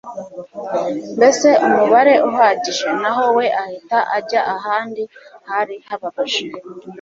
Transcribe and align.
mbese 1.17 1.47
umubare 1.67 2.13
uhagije, 2.29 2.87
naho 3.01 3.25
we 3.37 3.45
ahita 3.63 3.99
ajya 4.17 4.41
ahandi 4.55 5.03
hari 5.49 5.75
hababaje 5.87 6.45